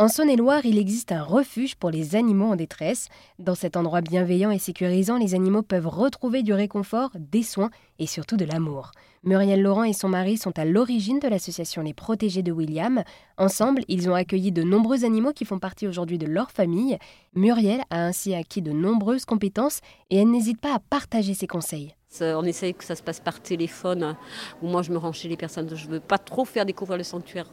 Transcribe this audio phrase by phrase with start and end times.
[0.00, 3.08] En Saône-et-Loire, il existe un refuge pour les animaux en détresse.
[3.38, 8.06] Dans cet endroit bienveillant et sécurisant, les animaux peuvent retrouver du réconfort, des soins et
[8.06, 8.92] surtout de l'amour.
[9.24, 13.04] Muriel Laurent et son mari sont à l'origine de l'association Les Protégés de William.
[13.36, 16.96] Ensemble, ils ont accueilli de nombreux animaux qui font partie aujourd'hui de leur famille.
[17.34, 21.94] Muriel a ainsi acquis de nombreuses compétences et elle n'hésite pas à partager ses conseils.
[22.20, 24.16] On essaye que ça se passe par téléphone,
[24.60, 26.98] ou moi je me rends chez les personnes, je ne veux pas trop faire découvrir
[26.98, 27.46] le sanctuaire.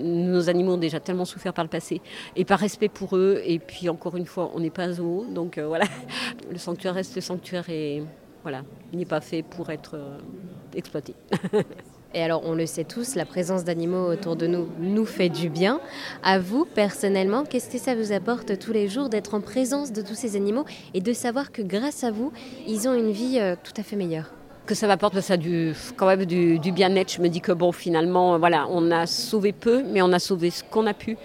[0.00, 2.00] Nos animaux ont déjà tellement souffert par le passé,
[2.34, 5.24] et par respect pour eux, et puis encore une fois, on n'est pas un zoo,
[5.30, 5.84] donc euh, voilà,
[6.50, 8.02] le sanctuaire reste le sanctuaire, et
[8.42, 10.18] voilà, il n'est pas fait pour être euh,
[10.74, 11.14] exploité.
[12.14, 15.48] Et alors, on le sait tous, la présence d'animaux autour de nous nous fait du
[15.48, 15.80] bien.
[16.22, 20.02] À vous, personnellement, qu'est-ce que ça vous apporte tous les jours d'être en présence de
[20.02, 22.30] tous ces animaux et de savoir que grâce à vous,
[22.68, 24.30] ils ont une vie euh, tout à fait meilleure?
[24.66, 27.14] Que ça m'apporte ça du quand même du, bien-être.
[27.14, 30.50] Je me dis que bon, finalement, voilà, on a sauvé peu, mais on a sauvé
[30.50, 31.16] ce qu'on a pu.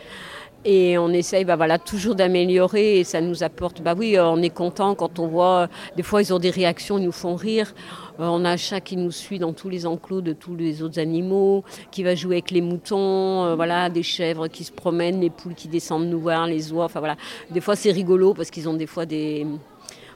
[0.65, 4.49] Et on essaye bah voilà, toujours d'améliorer et ça nous apporte, bah oui, on est
[4.49, 7.73] content quand on voit, des fois ils ont des réactions, ils nous font rire.
[8.19, 10.81] Euh, on a un chat qui nous suit dans tous les enclos de tous les
[10.81, 15.21] autres animaux, qui va jouer avec les moutons, euh, voilà, des chèvres qui se promènent,
[15.21, 16.85] les poules qui descendent nous voir, les oies.
[16.85, 17.15] Enfin voilà,
[17.51, 19.45] des fois c'est rigolo parce qu'ils ont des fois des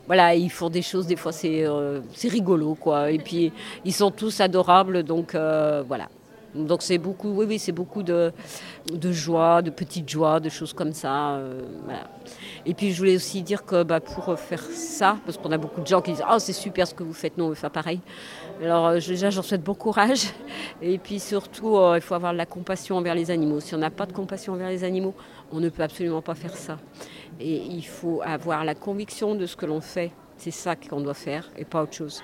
[0.07, 3.11] voilà, ils font des choses, des fois c'est euh, rigolo quoi.
[3.11, 3.53] Et puis
[3.85, 5.33] ils sont tous adorables, donc
[5.87, 6.09] voilà.
[6.55, 8.33] Donc c'est beaucoup, oui, oui, c'est beaucoup de,
[8.91, 11.35] de joie, de petites joies, de choses comme ça.
[11.35, 11.61] Euh,
[12.65, 15.81] Et puis je voulais aussi dire que bah, pour faire ça, parce qu'on a beaucoup
[15.81, 17.71] de gens qui disent Oh, c'est super ce que vous faites, nous on veut faire
[17.71, 18.01] pareil.
[18.61, 20.33] Alors euh, déjà, j'en souhaite bon courage.
[20.81, 23.59] Et puis surtout, euh, il faut avoir de la compassion envers les animaux.
[23.59, 25.15] Si on n'a pas de compassion envers les animaux,
[25.51, 26.77] on ne peut absolument pas faire ça.
[27.39, 30.11] Et il faut avoir la conviction de ce que l'on fait.
[30.37, 32.21] C'est ça qu'on doit faire et pas autre chose.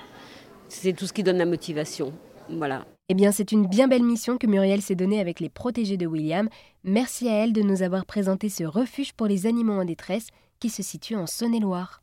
[0.70, 2.12] C'est tout ce qui donne la motivation.
[2.50, 2.86] Voilà.
[3.10, 6.08] Eh bien, c'est une bien belle mission que Muriel s'est donnée avec les protégés de
[6.08, 6.50] William.
[6.84, 10.28] Merci à elle de nous avoir présenté ce refuge pour les animaux en détresse
[10.60, 12.02] qui se situe en Saône-et-Loire.